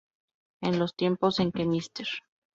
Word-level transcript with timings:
En 0.61 0.79
los 0.79 0.95
tiempos 0.95 1.39
en 1.39 1.51
que 1.51 1.63
Mr. 1.67 2.07